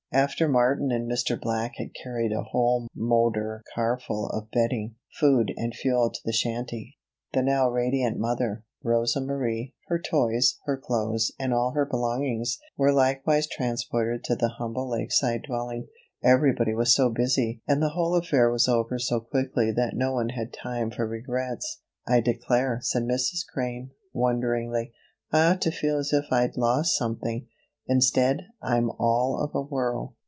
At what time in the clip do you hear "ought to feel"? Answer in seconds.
25.51-25.99